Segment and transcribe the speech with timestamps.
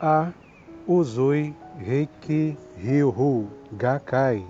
[0.00, 0.30] a
[0.86, 4.46] Uzui Reiki Ryu Gakai.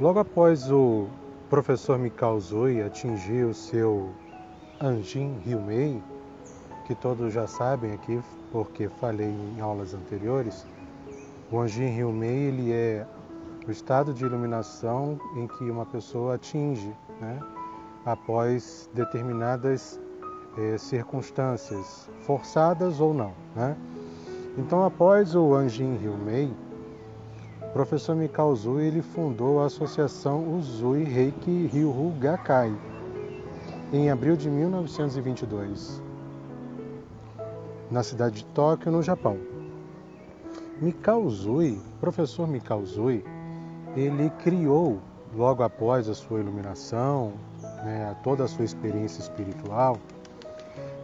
[0.00, 1.06] Logo após o
[1.48, 4.10] professor Mikao Uzui atingir o seu
[4.80, 6.02] Anjin Ryumei,
[6.84, 10.66] que todos já sabem aqui porque falei em aulas anteriores,
[11.52, 13.06] o Anjin Ryumei ele é
[13.66, 17.40] o estado de iluminação em que uma pessoa atinge né,
[18.04, 20.00] após determinadas
[20.56, 23.32] eh, circunstâncias, forçadas ou não.
[23.54, 23.76] Né?
[24.56, 26.52] Então, após o Anjin Ryumei,
[27.60, 32.72] o professor Mikao ele fundou a associação Uzui Reiki Ryuhu Gakai
[33.92, 36.00] em abril de 1922,
[37.90, 39.38] na cidade de Tóquio, no Japão.
[40.80, 41.28] Mikao
[42.00, 42.82] professor Mikao
[43.96, 45.00] ele criou,
[45.34, 47.32] logo após a sua iluminação,
[47.84, 49.96] né, toda a sua experiência espiritual,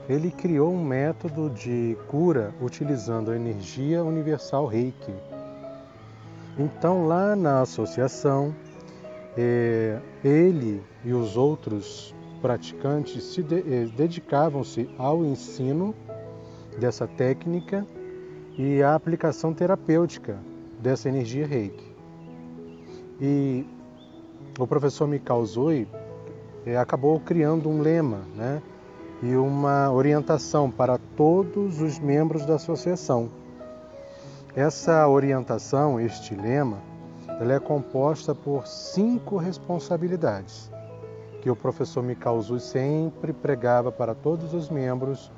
[0.08, 5.14] ele criou um método de cura utilizando a energia universal Reiki.
[6.58, 8.54] Então, lá na associação,
[9.36, 15.94] é, ele e os outros praticantes se eh, dedicavam-se ao ensino
[16.78, 17.86] dessa técnica
[18.56, 20.38] e à aplicação terapêutica
[20.80, 21.94] dessa energia Reiki.
[23.20, 23.66] E
[24.58, 25.86] o professor Mikao Zui
[26.66, 28.62] eh, acabou criando um lema, né?
[29.22, 33.28] E uma orientação para todos os membros da associação.
[34.54, 36.78] Essa orientação, este lema,
[37.40, 40.70] ela é composta por cinco responsabilidades
[41.40, 45.30] que o professor Mikao Uzui sempre pregava para todos os membros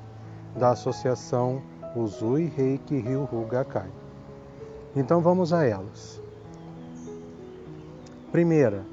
[0.55, 1.61] da associação
[1.95, 3.89] Uzui Reiki Ryuhu Gakai.
[4.95, 6.21] Então vamos a elas.
[8.31, 8.83] Primeira,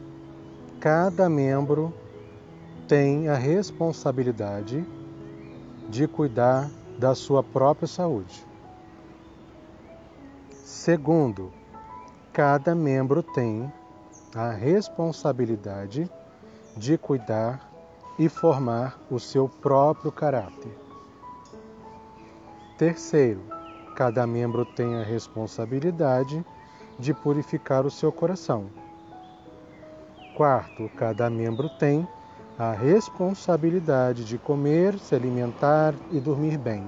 [0.79, 1.93] cada membro
[2.91, 4.85] tem a responsabilidade
[5.89, 8.45] de cuidar da sua própria saúde.
[10.51, 11.53] Segundo,
[12.33, 13.73] cada membro tem
[14.35, 16.11] a responsabilidade
[16.77, 17.71] de cuidar
[18.19, 20.77] e formar o seu próprio caráter.
[22.77, 23.41] Terceiro,
[23.95, 26.45] cada membro tem a responsabilidade
[26.99, 28.69] de purificar o seu coração.
[30.37, 32.05] Quarto, cada membro tem
[32.61, 36.87] a responsabilidade de comer, se alimentar e dormir bem.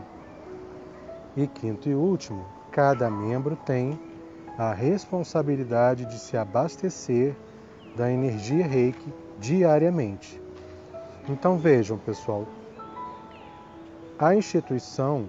[1.34, 3.98] E quinto e último, cada membro tem
[4.58, 7.34] a responsabilidade de se abastecer
[7.96, 10.38] da energia reiki diariamente.
[11.26, 12.46] Então vejam, pessoal,
[14.18, 15.26] a instituição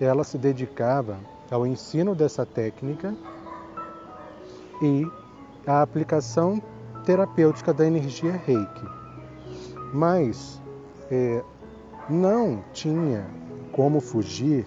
[0.00, 1.18] ela se dedicava
[1.50, 3.14] ao ensino dessa técnica
[4.80, 5.06] e
[5.66, 6.62] à aplicação
[7.04, 9.03] terapêutica da energia reiki
[9.94, 10.60] mas
[11.08, 11.40] é,
[12.10, 13.24] não tinha
[13.70, 14.66] como fugir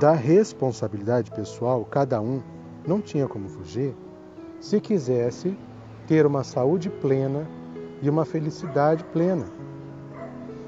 [0.00, 2.42] da responsabilidade pessoal, cada um
[2.84, 3.94] não tinha como fugir,
[4.58, 5.56] se quisesse
[6.08, 7.46] ter uma saúde plena
[8.02, 9.46] e uma felicidade plena.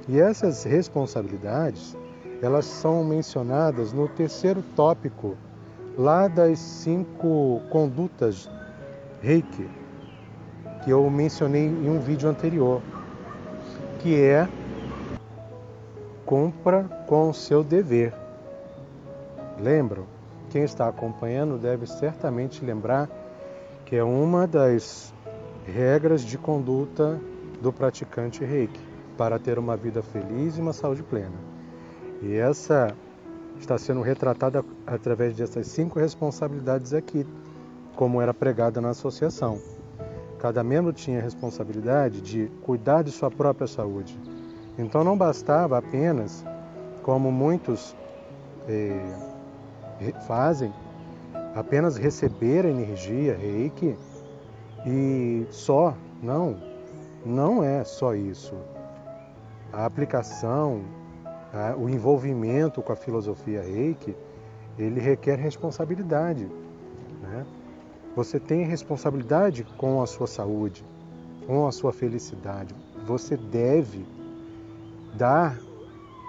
[0.08, 1.96] E essas responsabilidades,
[2.40, 5.36] elas são mencionadas no terceiro tópico,
[5.98, 8.48] lá das cinco condutas
[9.20, 9.68] Reiki,
[10.84, 12.80] que eu mencionei em um vídeo anterior
[14.02, 14.48] que é
[16.26, 18.12] compra com o seu dever.
[19.60, 20.04] Lembram?
[20.50, 23.08] Quem está acompanhando deve certamente lembrar
[23.86, 25.14] que é uma das
[25.66, 27.20] regras de conduta
[27.60, 28.80] do praticante reiki
[29.16, 31.36] para ter uma vida feliz e uma saúde plena.
[32.20, 32.94] E essa
[33.58, 37.24] está sendo retratada através dessas cinco responsabilidades aqui,
[37.94, 39.60] como era pregada na associação.
[40.42, 44.18] Cada membro tinha a responsabilidade de cuidar de sua própria saúde.
[44.76, 46.44] Então não bastava apenas,
[47.04, 47.94] como muitos
[48.68, 49.14] eh,
[50.26, 50.72] fazem,
[51.54, 53.96] apenas receber a energia reiki
[54.84, 55.94] e só.
[56.20, 56.56] Não,
[57.24, 58.56] não é só isso.
[59.72, 60.82] A aplicação,
[61.78, 64.16] o envolvimento com a filosofia reiki,
[64.76, 66.48] ele requer responsabilidade.
[67.22, 67.46] Né?
[68.14, 70.84] Você tem responsabilidade com a sua saúde,
[71.46, 72.74] com a sua felicidade.
[73.06, 74.06] Você deve
[75.14, 75.58] dar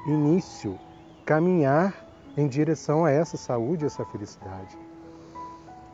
[0.08, 0.80] início,
[1.26, 1.94] caminhar
[2.38, 4.78] em direção a essa saúde, essa felicidade.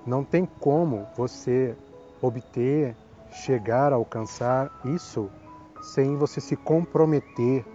[0.05, 1.75] Não tem como você
[2.21, 2.95] obter,
[3.31, 5.29] chegar a alcançar isso
[5.81, 7.65] sem você se comprometer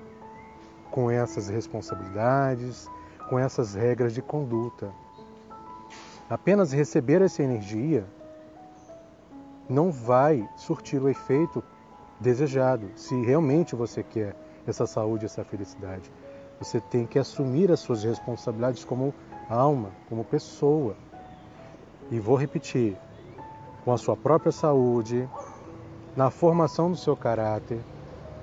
[0.90, 2.88] com essas responsabilidades,
[3.28, 4.92] com essas regras de conduta.
[6.28, 8.04] Apenas receber essa energia
[9.68, 11.62] não vai surtir o efeito
[12.18, 14.34] desejado, se realmente você quer
[14.66, 16.10] essa saúde, essa felicidade.
[16.58, 19.12] Você tem que assumir as suas responsabilidades como
[19.48, 20.96] alma, como pessoa.
[22.10, 22.96] E vou repetir:
[23.84, 25.28] com a sua própria saúde,
[26.16, 27.80] na formação do seu caráter,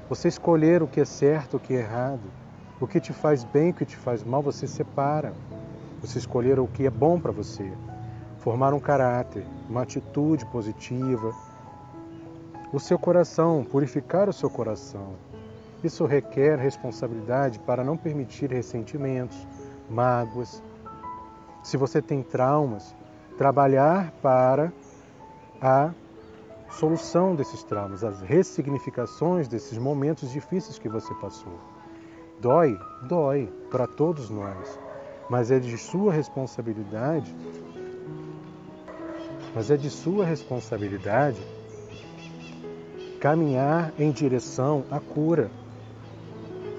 [0.10, 2.32] você escolher o que é certo, o que é errado,
[2.80, 5.34] o que te faz bem, o que te faz mal, você separa.
[6.02, 7.72] Você escolher o que é bom para você,
[8.40, 11.32] formar um caráter, uma atitude positiva,
[12.74, 15.14] o seu coração, purificar o seu coração.
[15.84, 19.48] Isso requer responsabilidade para não permitir ressentimentos,
[19.90, 20.64] mágoas.
[21.62, 22.96] Se você tem traumas,
[23.38, 24.72] trabalhar para
[25.62, 25.92] a
[26.72, 31.54] solução desses traumas, as ressignificações desses momentos difíceis que você passou.
[32.40, 34.80] Dói, dói para todos nós,
[35.32, 37.34] mas é de sua responsabilidade.
[39.56, 41.40] Mas é de sua responsabilidade
[43.18, 45.50] caminhar em direção à cura.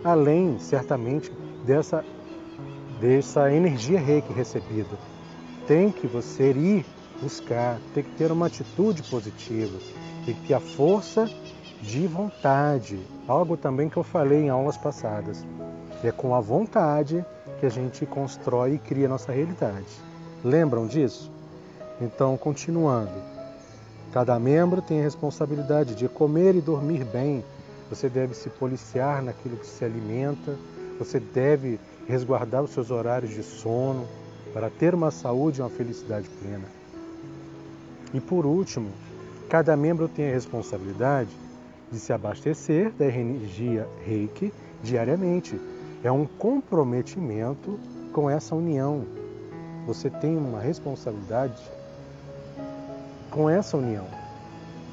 [0.04, 1.32] Além, certamente,
[1.64, 2.04] dessa
[3.00, 4.98] dessa energia reiki recebida.
[5.66, 6.84] Tem que você ir
[7.22, 9.78] buscar, tem que ter uma atitude positiva,
[10.26, 11.26] tem que ter a força
[11.80, 15.42] de vontade, algo também que eu falei em aulas passadas.
[16.04, 17.24] É com a vontade
[17.62, 19.86] que a gente constrói e cria a nossa realidade.
[20.42, 21.30] Lembram disso?
[22.00, 23.12] Então, continuando.
[24.12, 27.44] Cada membro tem a responsabilidade de comer e dormir bem.
[27.88, 30.58] Você deve se policiar naquilo que se alimenta.
[30.98, 31.78] Você deve
[32.08, 34.08] resguardar os seus horários de sono
[34.52, 36.66] para ter uma saúde e uma felicidade plena.
[38.12, 38.90] E por último,
[39.48, 41.30] cada membro tem a responsabilidade
[41.92, 45.60] de se abastecer da energia reiki diariamente.
[46.04, 47.78] É um comprometimento
[48.12, 49.04] com essa união.
[49.86, 51.62] Você tem uma responsabilidade
[53.30, 54.06] com essa união.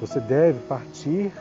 [0.00, 1.32] Você deve partir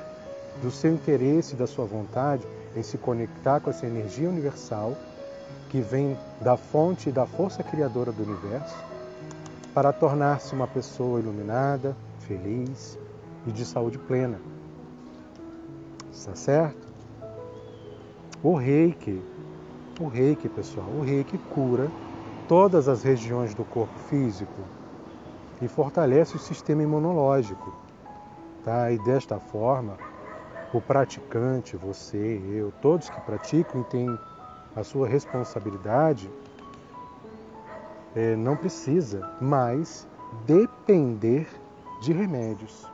[0.61, 2.45] do seu interesse da sua vontade
[2.75, 4.95] em se conectar com essa energia universal
[5.69, 8.75] que vem da fonte e da força criadora do universo
[9.73, 12.97] para tornar-se uma pessoa iluminada, feliz
[13.45, 14.39] e de saúde plena.
[16.11, 16.87] Está certo?
[18.43, 19.21] O reiki,
[19.99, 21.91] o reiki, pessoal, o reiki cura
[22.47, 24.61] todas as regiões do corpo físico
[25.61, 27.73] e fortalece o sistema imunológico.
[28.63, 28.91] Tá?
[28.91, 29.97] E desta forma,
[30.73, 34.19] o praticante, você, eu, todos que praticam e têm
[34.75, 36.29] a sua responsabilidade,
[38.15, 40.07] é, não precisa mais
[40.45, 41.47] depender
[42.01, 42.87] de remédios.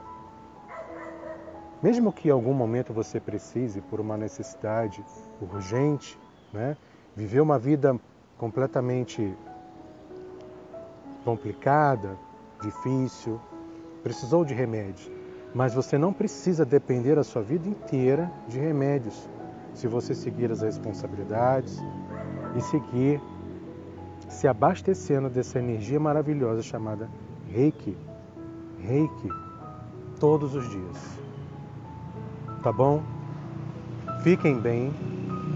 [1.83, 5.05] Mesmo que em algum momento você precise, por uma necessidade
[5.39, 6.17] urgente,
[6.51, 6.75] né,
[7.15, 7.99] viver uma vida
[8.37, 9.35] completamente
[11.23, 12.17] complicada,
[12.61, 13.39] difícil,
[14.03, 15.09] precisou de remédios,
[15.53, 19.29] mas você não precisa depender a sua vida inteira de remédios,
[19.73, 21.79] se você seguir as responsabilidades
[22.55, 23.21] e seguir
[24.29, 27.09] se abastecendo dessa energia maravilhosa chamada
[27.47, 27.97] Reiki.
[28.79, 29.29] Reiki
[30.19, 31.19] todos os dias.
[32.61, 33.01] Tá bom?
[34.23, 34.93] Fiquem bem,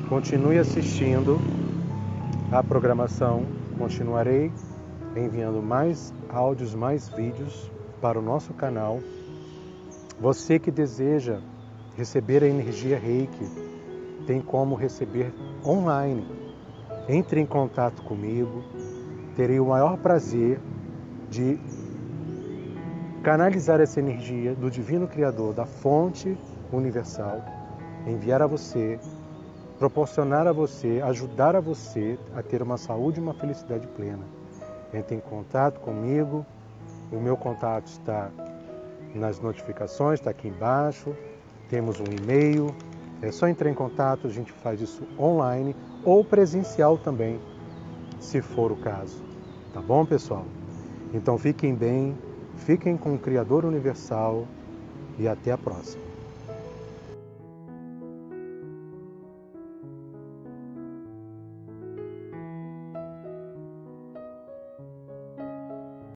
[0.07, 1.39] continue assistindo
[2.51, 3.45] a programação.
[3.77, 4.51] Continuarei
[5.15, 7.71] enviando mais áudios, mais vídeos
[8.01, 8.99] para o nosso canal.
[10.19, 11.39] Você que deseja
[11.95, 13.45] receber a energia Reiki,
[14.25, 15.33] tem como receber
[15.65, 16.39] online
[17.09, 18.63] entre em contato comigo,
[19.35, 20.59] terei o maior prazer
[21.29, 21.59] de
[23.23, 26.37] canalizar essa energia do Divino Criador, da fonte
[26.71, 27.43] universal,
[28.05, 28.99] enviar a você,
[29.79, 34.25] proporcionar a você, ajudar a você a ter uma saúde e uma felicidade plena.
[34.93, 36.45] Entre em contato comigo,
[37.11, 38.29] o meu contato está
[39.15, 41.15] nas notificações, está aqui embaixo.
[41.69, 42.75] Temos um e-mail,
[43.21, 47.39] é só entrar em contato, a gente faz isso online ou presencial também,
[48.19, 49.23] se for o caso.
[49.73, 50.45] Tá bom, pessoal?
[51.13, 52.17] Então fiquem bem,
[52.57, 54.45] fiquem com o Criador Universal
[55.17, 56.08] e até a próxima.